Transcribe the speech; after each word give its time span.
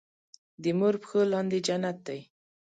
دې 0.61 0.71
مور 0.79 0.95
پښو 1.01 1.21
لاندې 1.33 1.57
جنت 1.67 1.97
دی 2.07 2.19